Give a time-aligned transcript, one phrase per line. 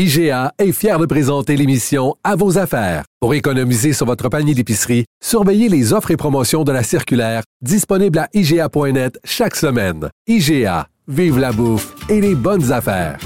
[0.00, 3.02] IGA est fier de présenter l'émission À vos affaires.
[3.18, 8.20] Pour économiser sur votre panier d'épicerie, surveillez les offres et promotions de la circulaire disponible
[8.20, 10.08] à IGA.net chaque semaine.
[10.28, 13.18] IGA, vive la bouffe et les bonnes affaires.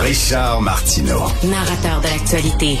[0.00, 1.24] Richard Martineau.
[1.44, 2.78] Narrateur de l'actualité.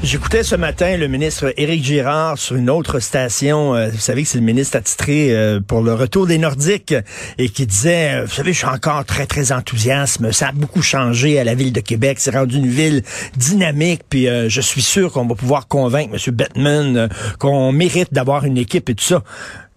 [0.00, 3.74] J'écoutais ce matin le ministre Éric Girard sur une autre station.
[3.74, 6.94] Euh, vous savez que c'est le ministre attitré euh, pour le retour des Nordiques
[7.36, 10.30] et qui disait, euh, vous savez, je suis encore très, très enthousiaste.
[10.30, 12.18] Ça a beaucoup changé à la ville de Québec.
[12.20, 13.02] C'est rendu une ville
[13.36, 14.02] dynamique.
[14.08, 16.34] Puis je suis sûr qu'on va pouvoir convaincre M.
[16.34, 17.08] Bettman
[17.40, 19.24] qu'on mérite d'avoir une équipe et tout ça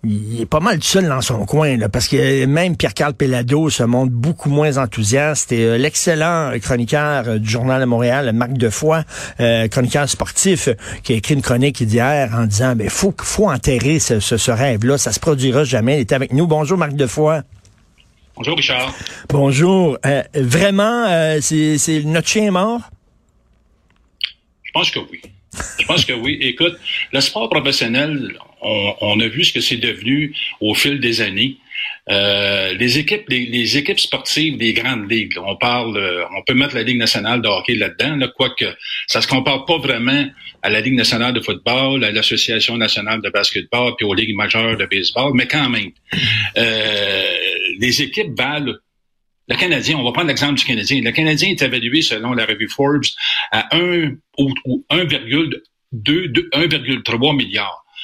[0.03, 3.83] il est pas mal seul dans son coin, là, parce que même Pierre-Carl Pellado se
[3.83, 5.51] montre beaucoup moins enthousiaste.
[5.51, 9.03] Et euh, l'excellent chroniqueur euh, du Journal de Montréal, Marc Defoy,
[9.39, 10.69] euh, chroniqueur sportif,
[11.03, 14.97] qui a écrit une chronique hier en disant, ben faut, faut enterrer ce, ce, rêve-là,
[14.97, 15.97] ça se produira jamais.
[15.97, 16.47] Il est avec nous.
[16.47, 17.41] Bonjour Marc Defoy.
[18.35, 18.95] Bonjour Richard.
[19.29, 19.99] Bonjour.
[20.33, 22.81] vraiment, c'est notre chien mort?
[24.63, 25.21] Je pense que oui.
[25.79, 26.39] Je pense que oui.
[26.41, 26.79] Écoute,
[27.11, 31.57] le sport professionnel, on, a vu ce que c'est devenu au fil des années.
[32.09, 36.75] Euh, les équipes, les, équipes sportives des grandes ligues, on parle, euh, on peut mettre
[36.75, 38.65] la Ligue nationale de hockey là-dedans, là, quoique
[39.07, 40.27] ça se compare pas vraiment
[40.61, 44.77] à la Ligue nationale de football, à l'Association nationale de basketball, puis aux ligues majeures
[44.77, 45.91] de baseball, mais quand même,
[46.57, 47.23] euh,
[47.79, 48.73] les équipes valent
[49.47, 51.01] le Canadien, on va prendre l'exemple du Canadien.
[51.01, 53.03] Le Canadien est évalué selon la revue Forbes
[53.51, 54.53] à 1 ou
[54.89, 55.61] 1,2
[55.93, 57.35] 1,3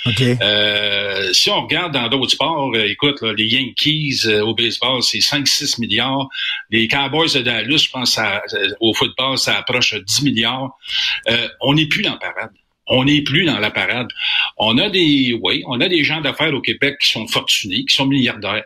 [0.06, 5.20] Euh, si on regarde dans d'autres sports, euh, écoute, les Yankees euh, au baseball, c'est
[5.20, 6.30] 5-6 milliards.
[6.70, 8.20] Les Cowboys de Dallas, je pense,
[8.80, 10.78] au football, ça approche 10 milliards.
[11.62, 12.52] on n'est plus dans la parade.
[12.90, 14.08] On n'est plus dans la parade.
[14.58, 17.96] On a des, oui, on a des gens d'affaires au Québec qui sont fortunés, qui
[17.96, 18.64] sont milliardaires.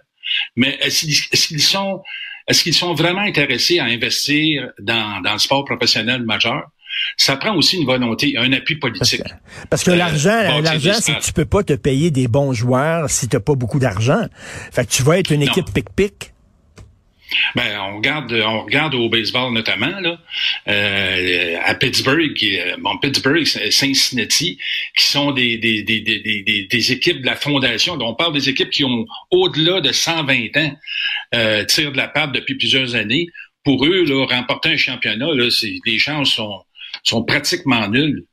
[0.56, 2.02] Mais est-ce qu'ils sont,
[2.48, 6.68] est-ce qu'ils sont vraiment intéressés à investir dans, dans le sport professionnel majeur?
[7.17, 9.22] Ça prend aussi une volonté, un appui politique.
[9.69, 13.09] Parce que, l'argent, euh, l'argent, c'est que tu peux pas te payer des bons joueurs
[13.09, 14.25] si tu n'as pas beaucoup d'argent.
[14.72, 16.31] Fait que tu vas être une équipe pic-pic.
[17.56, 20.19] Ben, on regarde, on regarde au baseball notamment là,
[20.67, 24.57] euh, à Pittsburgh, euh, bon Pittsburgh, Cincinnati,
[24.97, 27.97] qui sont des des, des, des, des, équipes de la fondation.
[28.00, 30.78] on parle des équipes qui ont au-delà de 120 ans
[31.35, 33.28] euh, tirent de la patte depuis plusieurs années.
[33.63, 35.47] Pour eux, là, remporter un championnat, là,
[35.85, 36.63] les chances sont
[37.03, 38.25] sont pratiquement nuls.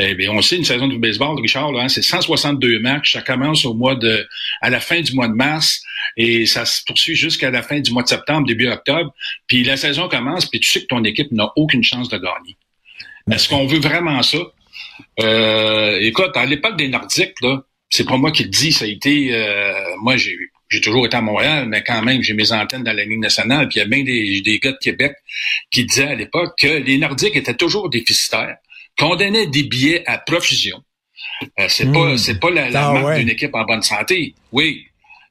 [0.00, 3.14] Eh bien, on sait une saison de baseball, Richard, hein, c'est 162 matchs.
[3.14, 4.26] Ça commence au mois de,
[4.60, 5.82] à la fin du mois de mars
[6.16, 9.12] et ça se poursuit jusqu'à la fin du mois de septembre, début octobre.
[9.48, 12.56] Puis la saison commence, puis tu sais que ton équipe n'a aucune chance de gagner.
[13.30, 14.38] Est-ce qu'on veut vraiment ça?
[15.20, 18.88] Euh, écoute, à l'époque des Nordiques, là, c'est pas moi qui le dis, ça a
[18.88, 20.36] été, euh, moi j'ai
[20.68, 23.68] j'ai toujours été à Montréal, mais quand même, j'ai mes antennes dans la Ligue nationale.
[23.68, 25.14] Puis il y a bien des, des gars de Québec
[25.70, 28.56] qui disaient à l'époque que les Nordiques étaient toujours déficitaires,
[28.98, 30.82] qu'on donnait des billets à profusion.
[31.58, 32.18] Euh, c'est pas hmm.
[32.18, 34.34] c'est pas la, ah marque d'une équipe en bonne santé.
[34.52, 34.84] Oui.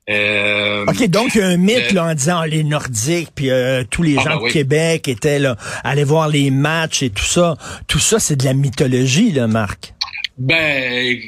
[0.10, 3.84] Euh, OK, donc il y a un mythe là, en disant les Nordiques, puis euh,
[3.90, 7.26] tous les ah, gens ben de Québec étaient là, allaient voir les matchs et tout
[7.26, 7.58] ça.
[7.88, 9.94] Tout ça, c'est de la mythologie, là, Marc.
[10.38, 11.20] Ben,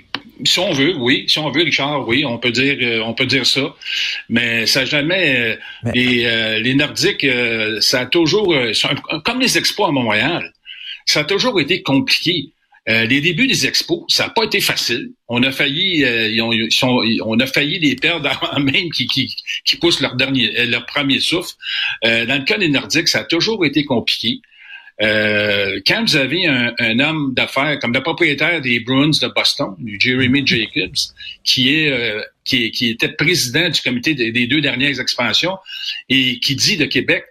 [0.45, 1.25] si on veut, oui.
[1.27, 3.75] Si on veut, Richard, oui, on peut dire, euh, on peut dire ça.
[4.29, 5.35] Mais ça jamais.
[5.35, 5.55] Euh,
[5.93, 7.25] les, euh, les, Nordiques,
[7.81, 8.55] ça a toujours,
[9.25, 10.53] comme les expos à Montréal,
[11.05, 12.51] ça a toujours été compliqué.
[12.87, 15.11] les débuts des expos, ça n'a pas été facile.
[15.27, 16.03] On a failli,
[17.23, 19.35] on a failli les perdre avant même qui, qui,
[19.65, 21.53] qui poussent leur dernier, leur premier souffle.
[22.03, 24.41] dans le cas des Nordiques, ça a toujours été compliqué.
[25.01, 29.97] Euh, quand vous avez un, homme d'affaires comme le propriétaire des Bruins de Boston, du
[29.99, 30.97] Jeremy Jacobs,
[31.43, 35.57] qui est, euh, qui, qui, était président du comité des, deux dernières expansions
[36.09, 37.23] et qui dit de Québec,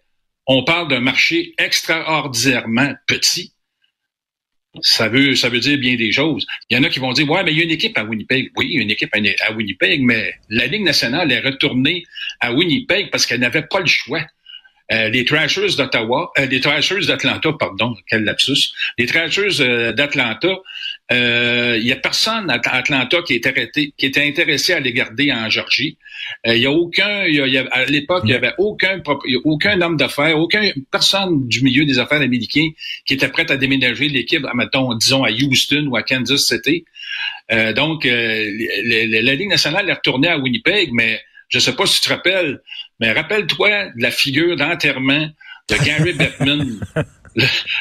[0.46, 3.52] on parle d'un marché extraordinairement petit.
[4.80, 6.46] Ça veut, ça veut dire bien des choses.
[6.70, 8.04] Il y en a qui vont dire, ouais, mais il y a une équipe à
[8.04, 8.50] Winnipeg.
[8.56, 12.04] Oui, il y a une équipe à Winnipeg, mais la Ligue nationale est retournée
[12.40, 14.24] à Winnipeg parce qu'elle n'avait pas le choix.
[14.90, 20.48] Euh, les Trashers d'Ottawa, euh, les Trashers d'Atlanta, pardon, quel lapsus, les Trashers euh, d'Atlanta
[21.10, 24.92] Euh, il y a personne à Atlanta qui était, arrêté, qui était intéressé à les
[24.92, 25.96] garder en Georgie.
[26.46, 29.00] Euh, il y a aucun, il y a, à l'époque, il y avait aucun,
[29.44, 32.68] aucun homme d'affaires, aucun personne du milieu des affaires américains
[33.06, 36.84] qui était prêt à déménager l'équipe, mettons, disons à Houston ou à Kansas City.
[37.50, 38.44] Euh, donc, euh,
[38.84, 42.60] la Ligue nationale est retournée à Winnipeg, mais je sais pas si tu te rappelles,
[43.00, 45.28] mais rappelle-toi de la figure d'enterrement
[45.68, 46.80] de Gary Bettman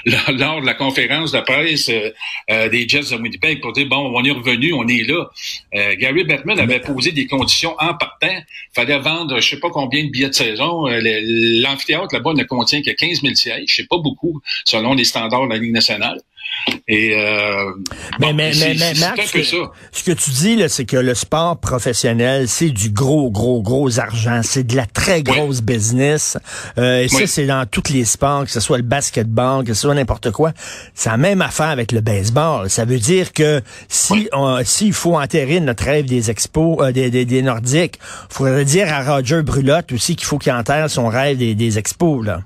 [0.05, 2.11] lors de la conférence de presse euh,
[2.51, 5.25] euh, des Jets de Winnipeg pour dire, bon, on est revenu, on est là.
[5.75, 8.27] Euh, Gary Bettman avait posé des conditions en partant.
[8.29, 10.85] Il fallait vendre je sais pas combien de billets de saison.
[10.87, 13.65] L'amphithéâtre là-bas ne contient que 15 000 sièges.
[13.67, 16.19] Je sais pas beaucoup selon les standards de la Ligue nationale.
[16.89, 17.73] Et euh,
[18.19, 19.31] mais, mais, mais, mais Max,
[19.91, 24.41] ce que tu dis, c'est que le sport professionnel, c'est du gros, gros, gros argent.
[24.43, 26.37] C'est de la très grosse business.
[26.77, 29.81] Euh, et ça, c'est dans tous les sports, que ce soit le basketball, que ce
[29.81, 30.53] soit n'importe quoi.
[30.93, 32.69] C'est la même affaire avec le baseball.
[32.69, 34.29] Ça veut dire que si
[34.63, 37.99] s'il faut enterrer notre rêve des expos, euh, des, des, des, Nordiques,
[38.29, 41.77] il faudrait dire à Roger Brulotte aussi qu'il faut qu'il enterre son rêve des, des
[41.77, 42.41] expos, là.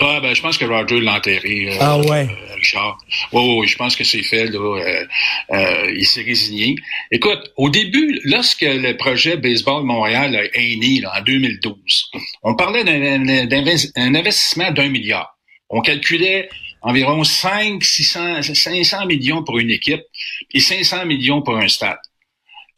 [0.00, 1.68] Ah, ben, je pense que Roger l'a enterré.
[1.68, 2.26] Euh, ah ouais.
[2.56, 2.98] Richard.
[3.32, 4.58] Oui, oui, je pense que c'est fait, là.
[4.58, 5.06] Euh,
[5.52, 6.76] euh, il s'est résigné.
[7.10, 12.10] Écoute, au début, lorsque le projet Baseball Montréal est né, là, en 2012,
[12.42, 15.36] on parlait d'un investissement d'un milliard.
[15.68, 16.48] On calculait
[16.80, 20.02] environ 5, 600, 500 millions pour une équipe
[20.54, 21.98] et 500 millions pour un stade.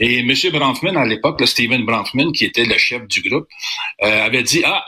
[0.00, 0.32] Et M.
[0.52, 3.46] Bronfman, à l'époque, Steven Bronfman, qui était le chef du groupe,
[4.00, 4.84] avait dit, ah,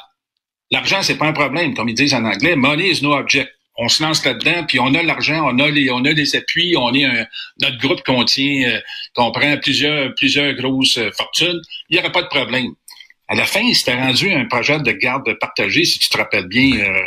[0.71, 2.57] L'argent, c'est pas un problème, comme ils disent en anglais.
[2.57, 3.53] Money is no object.
[3.79, 6.95] On se lance là-dedans, puis on a l'argent, on a les, on a appuis, on
[6.95, 7.27] est un,
[7.61, 8.81] notre groupe contient, euh,
[9.15, 11.61] comprend plusieurs, plusieurs grosses euh, fortunes.
[11.91, 12.69] Il n'y aura pas de problème.
[13.29, 16.79] À la fin, c'était rendu un projet de garde partagé, si tu te rappelles bien,
[16.79, 17.01] euh,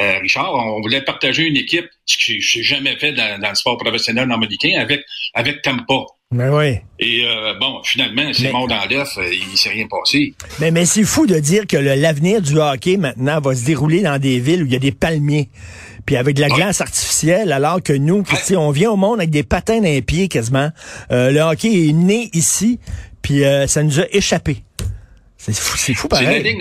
[0.00, 0.52] euh Richard.
[0.54, 4.32] On voulait partager une équipe, ce que j'ai jamais fait dans, dans, le sport professionnel
[4.32, 5.04] américain, avec
[5.34, 6.04] avec Tampa.
[6.30, 6.76] Mais oui.
[6.98, 10.34] Et euh, bon, finalement, c'est mort dans l'œuf, euh, il s'est rien passé.
[10.60, 14.18] Mais, mais c'est fou de dire que l'avenir du hockey maintenant va se dérouler dans
[14.18, 15.48] des villes où il y a des palmiers.
[16.04, 18.24] Puis avec de la glace artificielle, alors que nous,
[18.56, 20.70] on vient au monde avec des patins dans les pieds quasiment.
[21.10, 22.78] Euh, le hockey est né ici,
[23.22, 24.58] puis ça nous a échappé.
[25.38, 26.58] C'est fou, c'est fou pareil.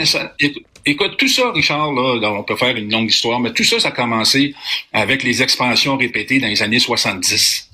[0.86, 3.90] Écoute, tout ça, Richard, là, on peut faire une longue histoire, mais tout ça, ça
[3.90, 4.56] a commencé
[4.94, 7.67] avec les expansions répétées dans les années 70.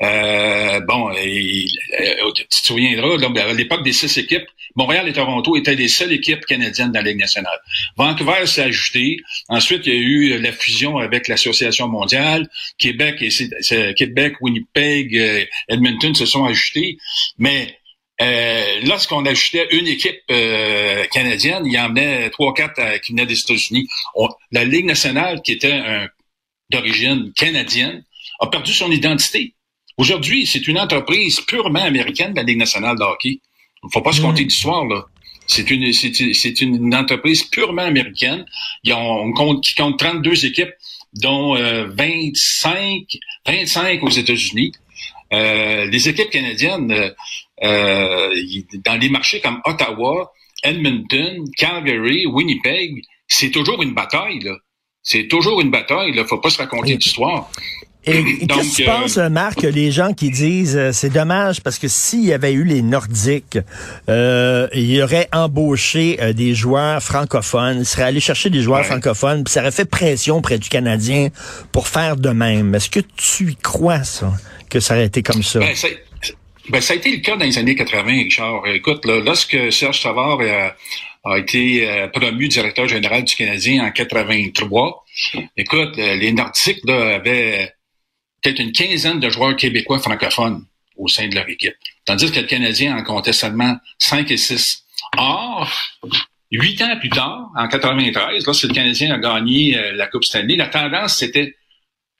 [0.00, 4.46] Euh, bon, tu te souviendras, à l'époque des six équipes,
[4.78, 7.58] Montréal et Toronto étaient les seules équipes canadiennes dans la Ligue nationale.
[7.96, 9.16] Vancouver s'est ajouté.
[9.48, 12.48] Ensuite, il y a eu la fusion avec l'Association mondiale.
[12.78, 16.98] Québec, et Québec, Winnipeg, euh, Edmonton se sont ajoutés.
[17.38, 17.76] Mais
[18.20, 23.26] euh, lorsqu'on ajoutait une équipe euh, canadienne, il y en avait trois, quatre qui venaient
[23.26, 23.88] des États-Unis.
[24.52, 26.08] La Ligue nationale, qui était
[26.70, 28.04] d'origine canadienne,
[28.38, 29.54] a perdu son identité.
[29.98, 33.40] Aujourd'hui, c'est une entreprise purement américaine de la Ligue nationale de hockey.
[33.82, 34.46] Il ne faut pas se compter mm.
[34.46, 35.04] d'histoire, là.
[35.46, 38.44] C'est une, c'est, une entreprise purement américaine.
[38.84, 40.72] Ils ont, compte, qui compte 32 équipes,
[41.14, 42.84] dont 25,
[43.48, 44.72] euh, 25 aux États-Unis.
[45.32, 47.10] Euh, les équipes canadiennes, euh,
[47.62, 48.34] euh,
[48.84, 54.40] dans des marchés comme Ottawa, Edmonton, Calgary, Winnipeg, c'est toujours une bataille.
[54.40, 54.56] Là.
[55.02, 56.10] C'est toujours une bataille.
[56.10, 57.50] Il ne faut pas se raconter d'histoire.
[58.08, 61.78] Et qu'est-ce que tu penses, euh, Marc, les gens qui disent euh, c'est dommage parce
[61.78, 63.58] que s'il y avait eu les Nordiques,
[64.08, 69.44] euh, il aurait embauché euh, des joueurs francophones, il serait allé chercher des joueurs francophones,
[69.44, 71.28] puis ça aurait fait pression près du Canadien
[71.72, 72.74] pour faire de même.
[72.74, 74.32] Est-ce que tu y crois, ça,
[74.70, 75.58] que ça aurait été comme ça?
[75.58, 75.74] Ben,
[76.70, 78.66] ben, ça a été le cas dans les années 80, Richard.
[78.66, 80.38] Écoute, là, lorsque Serge Savard
[81.30, 85.04] a été promu directeur général du Canadien en 83,
[85.56, 87.72] écoute, les Nordiques là, avaient
[88.42, 90.64] peut-être une quinzaine de joueurs québécois francophones
[90.96, 91.74] au sein de leur équipe.
[92.04, 94.84] Tandis que le Canadien en comptait seulement 5 et 6.
[95.16, 95.70] Or,
[96.50, 100.56] huit ans plus tard, en 93, lorsque le Canadien a gagné euh, la Coupe Stanley,
[100.56, 101.54] la tendance s'était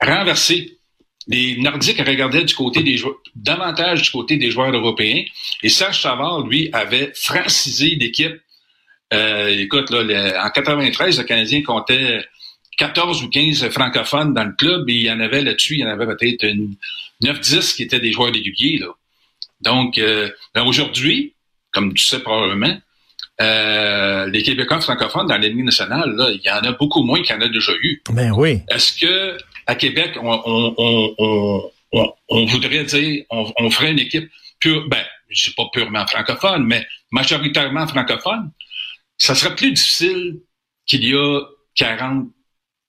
[0.01, 0.79] renversée.
[1.27, 5.23] Les Nordiques regardaient du côté des joueurs, davantage du côté des joueurs européens.
[5.63, 8.37] Et Serge Savard, lui, avait francisé l'équipe.
[9.13, 12.25] Euh, écoute, là, en 93, le Canadien comptait
[12.77, 15.85] 14 ou 15 francophones dans le club et il y en avait là-dessus, il y
[15.85, 16.45] en avait peut-être
[17.23, 18.79] 9-10 qui étaient des joueurs réguliers.
[18.79, 18.89] Là.
[19.61, 21.35] Donc, euh, ben aujourd'hui,
[21.73, 22.77] comme tu sais probablement,
[23.41, 27.35] euh, les Québécois francophones dans l'ennemi nationale, là, il y en a beaucoup moins qu'il
[27.35, 28.03] y en a déjà eu.
[28.11, 28.61] Ben oui.
[28.69, 29.37] Est-ce que
[29.67, 35.47] à Québec, on, on, on, on voudrait dire, on, ferait une équipe pure, ben, je
[35.47, 38.51] sais pas purement francophone, mais majoritairement francophone,
[39.19, 40.41] ça serait plus difficile
[40.87, 41.41] qu'il y a
[41.75, 42.29] 40,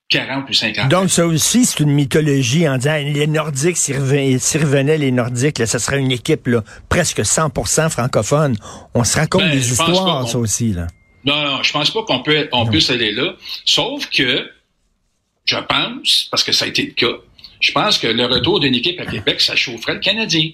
[0.10, 0.88] 40 ou 50 ans.
[0.88, 5.66] Donc, ça aussi, c'est une mythologie en disant les Nordiques, s'ils revenaient, les Nordiques, là,
[5.66, 8.56] ça serait une équipe là, presque 100% francophone.
[8.94, 10.74] On se raconte Ben, des histoires, ça aussi.
[10.74, 10.88] Là.
[11.26, 13.36] Non, non, je pense pas qu'on peut, on puisse aller là.
[13.66, 14.50] Sauf que,
[15.46, 17.18] je pense, parce que ça a été le cas,
[17.60, 20.52] je pense que le retour d'une équipe à Québec, ça chaufferait le Canadien.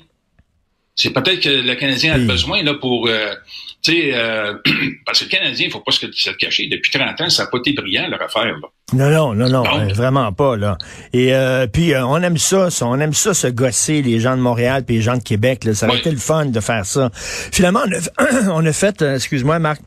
[0.96, 3.34] C'est peut-être que le Canadien a besoin là pour, euh,
[3.82, 4.54] tu sais, euh,
[5.06, 6.68] parce que le Canadien, il faut pas se, se le cacher.
[6.68, 8.46] Depuis 30 ans, ça n'a pas été brillant leur affaire.
[8.46, 8.54] Là.
[8.94, 10.78] Non, non, non, non, Donc- euh, vraiment pas là.
[11.12, 14.38] Et euh, puis euh, on aime ça, ça, on aime ça se gosser les gens
[14.38, 15.66] de Montréal puis les gens de Québec.
[15.66, 15.74] Là.
[15.74, 16.00] Ça aurait Oui.
[16.02, 17.10] été le fun de faire ça.
[17.14, 17.92] Finalement, on
[18.24, 19.82] a, on a fait, euh, excuse-moi, Marc,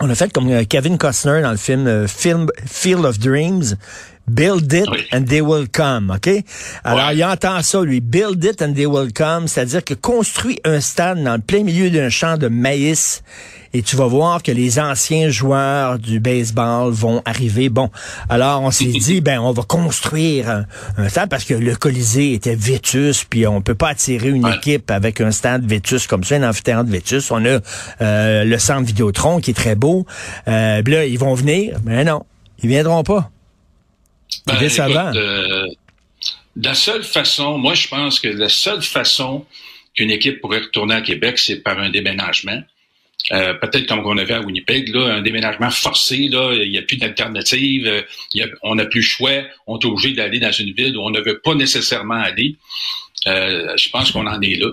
[0.00, 3.76] on a fait comme Kevin Costner dans le film, film Field of Dreams.
[4.28, 5.04] Build it Oui.
[5.12, 6.28] and they will come, OK?
[6.84, 7.16] Alors, Ouais.
[7.16, 8.00] il entend ça, lui.
[8.00, 11.90] Build it and they will come, c'est-à-dire que construis un stade dans le plein milieu
[11.90, 13.22] d'un champ de maïs
[13.72, 17.68] et tu vas voir que les anciens joueurs du baseball vont arriver.
[17.68, 17.90] Bon,
[18.28, 20.64] alors on s'est dit, ben, on va construire un,
[20.96, 24.56] un stade parce que le Colisée était vétus, puis on peut pas attirer une Ouais.
[24.56, 27.30] équipe avec un stade vétus comme ça, un amphithéâtre vétus.
[27.30, 27.58] On a
[28.00, 30.06] euh, le centre Vidéotron qui est très beau.
[30.48, 32.24] Euh, là, ils vont venir, mais non,
[32.62, 33.30] ils viendront pas.
[34.46, 35.10] Ben, Décevant.
[35.10, 35.66] écoute, euh,
[36.56, 39.44] la seule façon, moi je pense que la seule façon
[39.94, 42.62] qu'une équipe pourrait retourner à Québec, c'est par un déménagement.
[43.32, 46.82] Euh, peut-être comme on avait à Winnipeg, là, un déménagement forcé, là, il n'y a
[46.82, 48.02] plus d'alternative, euh,
[48.40, 51.10] a- on n'a plus le choix, on est obligé d'aller dans une ville où on
[51.10, 52.56] ne veut pas nécessairement aller.
[53.26, 54.70] Euh, je pense qu'on en est là.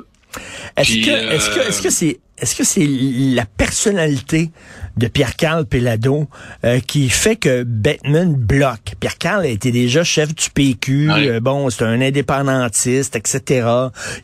[0.76, 4.50] Est-ce Puis, que, est-ce que, euh, est-ce que c'est, est-ce que c'est la personnalité
[4.98, 6.28] de Pierre-Carl Pelado
[6.66, 8.96] euh, qui fait que Batman bloque?
[9.00, 13.68] Pierre-Carl a été déjà chef du PQ, euh, bon, c'est un indépendantiste, etc.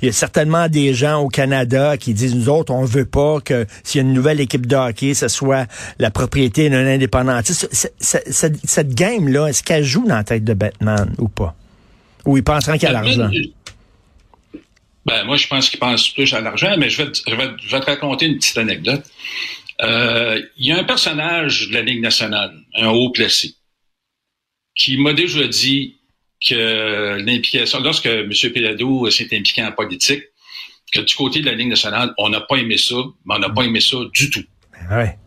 [0.02, 3.40] Il y a certainement des gens au Canada qui disent, nous autres, on veut pas
[3.42, 5.68] que s'il y a une nouvelle équipe de hockey, ce soit
[6.00, 7.70] la propriété d'un indépendantiste.
[8.00, 11.56] Cette, cette game-là, est-ce qu'elle joue dans la tête de Batman ou pas?
[12.26, 13.30] Ou il pensera qu'il y a l'argent?
[15.06, 17.50] Ben, moi, je pense qu'il pense plus à l'argent, mais je vais, te- je, vais,
[17.62, 19.04] je vais te raconter une petite anecdote.
[19.82, 23.56] Euh, Il y a un personnage de la Ligue nationale, un haut placé,
[24.76, 25.98] qui m'a déjà dit
[26.46, 28.30] que l'implication, lorsque M.
[28.54, 30.24] Pelado s'est impliqué en politique,
[30.94, 33.50] que du côté de la Ligue nationale, on n'a pas aimé ça, mais on n'a
[33.50, 34.44] pas aimé ça du tout.
[34.92, 35.18] Ouais.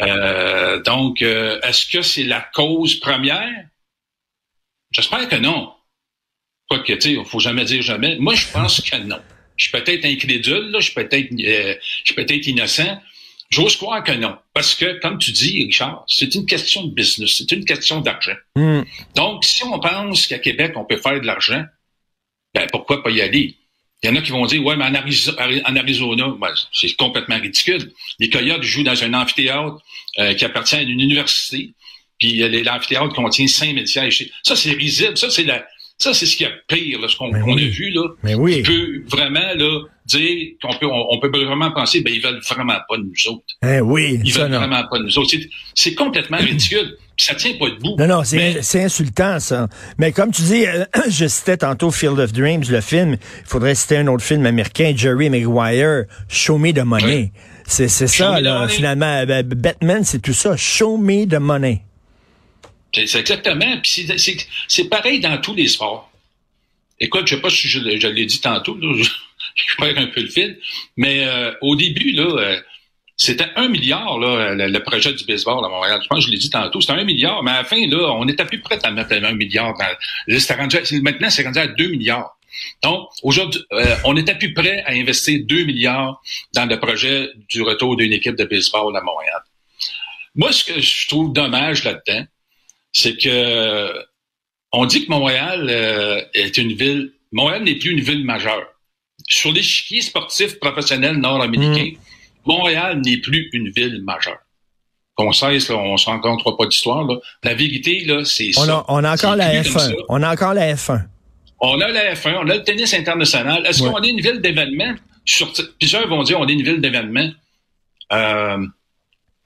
[0.00, 3.66] Euh, donc, euh, est-ce que c'est la cause première?
[4.92, 5.72] J'espère que non.
[6.70, 8.16] Quoique, tu sais, il faut jamais dire jamais.
[8.20, 9.18] Moi, je pense que non.
[9.56, 11.74] Je suis peut-être incrédule, là, je suis peut-être euh,
[12.04, 13.00] je suis peut-être innocent.
[13.50, 14.36] J'ose croire que non.
[14.54, 18.36] Parce que, comme tu dis, Richard, c'est une question de business, c'est une question d'argent.
[18.54, 18.82] Hmm.
[19.16, 21.64] Donc, si on pense qu'à Québec, on peut faire de l'argent,
[22.54, 23.56] ben pourquoi pas y aller?
[24.02, 26.94] Il y en a qui vont dire, ouais, mais en, Arizo- en Arizona, ben, c'est
[26.94, 27.92] complètement ridicule.
[28.20, 29.78] Les Coyotes jouent dans un amphithéâtre
[30.20, 31.72] euh, qui appartient à une université,
[32.20, 34.30] puis l'amphithéâtre contient 5000 sièges.
[34.44, 35.18] Ça, c'est risible.
[35.18, 35.66] Ça, c'est la,
[36.02, 37.66] ça, c'est ce qui est pire, là, ce qu'on oui.
[37.66, 38.02] a vu, là.
[38.22, 38.62] Mais oui.
[38.64, 42.40] On peut vraiment, là, dire qu'on peut, on, on peut vraiment penser, ben, ils veulent
[42.48, 43.44] vraiment pas de nous autres.
[43.62, 44.58] Hein, oui, Ils veulent non.
[44.58, 45.30] vraiment pas de nous autres.
[45.74, 46.96] C'est- complètement ridicule.
[47.18, 47.96] Ça tient pas debout.
[47.98, 49.68] Non, non, c'est insultant, ça.
[49.98, 53.18] Mais comme tu dis, euh, je citais tantôt Field of Dreams, le film.
[53.40, 57.32] Il faudrait citer un autre film américain, Jerry Maguire, Show Me the Money.
[57.66, 59.26] C'est ça, là, finalement.
[59.26, 60.56] Ben, Batman, c'est tout ça.
[60.56, 61.82] Show me the money.
[62.92, 63.78] C'est exactement.
[63.82, 64.08] Puis
[64.68, 66.10] c'est- pareil dans tous les sports.
[66.98, 68.92] Écoute, je sais pas si je, l'ai- dit tantôt, là,
[69.54, 70.58] je, perds un peu le fil,
[70.96, 72.60] mais euh, au début, là, euh,
[73.16, 76.00] c'était un milliard, là, le, projet du baseball à Montréal.
[76.02, 78.12] Je pense que je l'ai dit tantôt, c'était un milliard, mais à la fin, là,
[78.12, 79.74] on était plus prêt à mettre un milliard.
[79.78, 82.36] Dans, rendu, maintenant, c'est rendu à deux milliards.
[82.82, 86.20] Donc, aujourd'hui, euh, on était plus prêt à investir 2 milliards
[86.54, 89.40] dans le projet du retour d'une équipe de baseball à Montréal.
[90.34, 92.24] Moi, ce que je trouve dommage là-dedans,
[92.92, 93.92] c'est que
[94.72, 97.12] on dit que Montréal euh, est une ville.
[97.32, 98.66] Montréal n'est plus une ville majeure.
[99.28, 101.90] Sur l'échiquier sportif professionnel nord-américain,
[102.46, 104.38] Montréal n'est plus une ville majeure.
[105.14, 107.04] Qu'on cesse, là, on ne se rencontre pas d'histoire.
[107.04, 107.16] là.
[107.44, 108.76] La vérité, là, c'est On ça.
[108.78, 109.88] a, on a encore la plus comme F1.
[109.88, 109.92] ça.
[110.08, 111.02] On a encore la F1.
[111.60, 113.66] On a la F1, on a le tennis international.
[113.66, 113.90] Est-ce Ouais.
[113.90, 114.94] qu'on est une ville d'événements?
[115.26, 117.30] Sur- Plusieurs vont dire on est une ville d'événements.
[118.12, 118.58] Euh,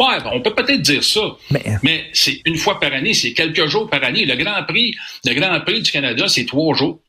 [0.00, 1.36] ouais, on peut peut-être dire ça.
[1.50, 4.24] Mais, Mais c'est une fois par année, c'est quelques jours par année.
[4.24, 7.00] Le Grand Prix, le Grand Prix du Canada, c'est trois jours.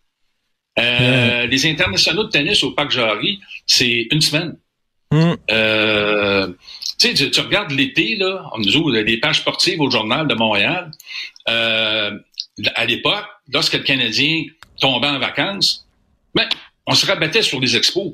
[0.78, 4.58] Euh, Les internationaux de tennis au Parc Jarry, c'est une semaine.
[5.12, 6.48] hum, Euh,
[7.00, 10.92] tu sais, tu, regardes l'été, là, nous autres, les pages sportives au Journal de Montréal,
[11.50, 12.12] euh,
[12.76, 14.46] à l'époque, lorsque le Canadien
[14.80, 15.86] tombait en vacances,
[16.34, 16.48] ben,
[16.88, 18.14] on se rabattait sur les expos.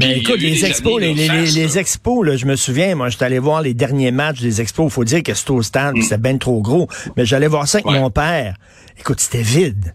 [0.00, 3.40] Mais Puis, écoute, eu les expos, les, expos, là, je me souviens, moi, j'étais allé
[3.40, 4.86] voir les derniers matchs des expos.
[4.86, 6.88] Il faut dire que c'était au stade, puis c'était bien trop gros.
[7.16, 7.94] Mais j'allais voir ça avec Mm.
[7.94, 7.98] Ouais.
[8.00, 8.54] mon père.
[9.00, 9.94] Écoute, c'était vide.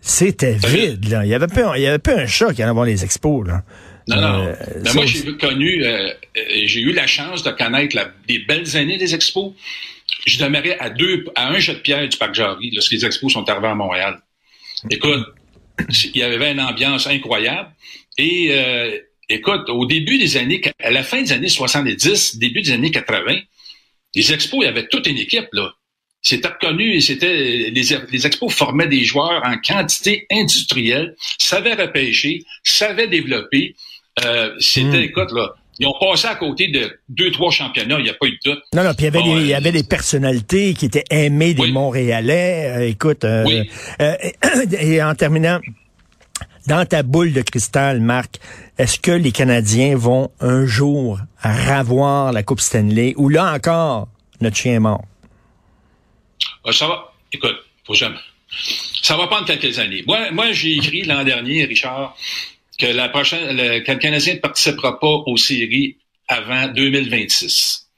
[0.00, 1.26] C'était vide, là.
[1.26, 3.04] Il y avait pas, un- il y avait pas un chat qui allait voir les
[3.04, 3.62] expos, là.
[4.08, 4.44] Non, non.
[4.46, 6.12] Euh, ça moi, j'ai connu, euh, euh,
[6.64, 9.52] j'ai eu la chance de connaître la- les belles années des expos.
[10.26, 13.30] Je demeurais à deux, à un jet de pierre du parc Jarry lorsque les expos
[13.30, 14.20] sont arrivés à Montréal.
[14.90, 15.26] Écoute,
[16.14, 17.68] il y avait une ambiance incroyable.
[18.16, 18.90] Et euh,
[19.28, 23.34] écoute, au début des années, à la fin des années 70, début des années 80,
[24.14, 25.72] les expos, il y avait toute une équipe, là.
[26.26, 27.70] C'était reconnu et c'était les,
[28.10, 33.74] les expos formaient des joueurs en quantité industrielle, savaient repêcher, savaient développer.
[34.24, 35.02] Euh, c'était, Mm.
[35.02, 38.26] écoute, là, ils ont passé à côté de deux, trois championnats, il n'y a pas
[38.26, 38.62] eu de doute.
[38.72, 41.72] Non, non, puis il y Bon, euh, avait des personnalités qui étaient aimées des Oui.
[41.72, 42.72] Montréalais.
[42.76, 43.68] Euh, écoute, Oui.
[44.80, 45.60] et en terminant,
[46.66, 48.38] dans ta boule de cristal, Marc,
[48.78, 54.08] est-ce que les Canadiens vont un jour ravoir la Coupe Stanley ou là encore,
[54.40, 55.04] notre chien est mort?
[56.64, 57.56] Ah, Ça va, écoute,
[57.86, 58.18] faut jamais.
[59.02, 60.02] Ça va prendre quelques années.
[60.06, 62.16] Moi, moi j'ai écrit l'an dernier, Richard,
[62.78, 67.88] que la prochaine, le, que le Canadien ne participera pas aux séries avant 2026.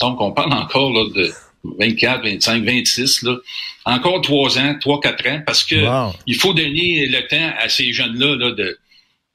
[0.00, 1.32] Donc, on parle encore là, de
[1.78, 3.36] 24, 25, 26, là.
[3.84, 6.12] Encore trois ans, trois, quatre ans, parce que Wow.
[6.26, 8.78] il faut donner le temps à ces jeunes-là là, de,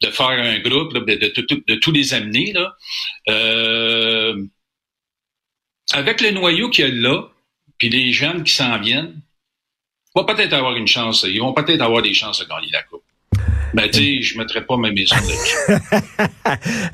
[0.01, 2.51] de faire un groupe, là, de, de, tous les amener.
[2.53, 2.75] Là.
[3.29, 4.43] Euh,
[5.93, 7.23] avec le noyau qu'il y a là,
[7.77, 9.21] puis les jeunes qui s'en viennent,
[10.15, 11.25] vont peut-être avoir une chance.
[11.27, 13.03] Ils vont peut-être avoir des chances de gagner la Coupe.
[13.73, 15.83] Ben, tu je ne mettrai pas ma maison là-dessus.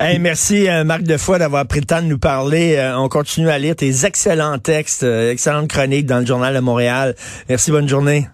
[0.00, 2.76] Hey, merci euh, Marc Defoy d'avoir pris le temps de nous parler.
[2.76, 6.60] Euh, on continue à lire tes excellents textes, euh, excellentes chroniques dans le Journal de
[6.60, 7.16] Montréal.
[7.48, 8.28] Merci, bonne journée.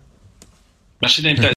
[1.01, 1.51] Merci d'invitation.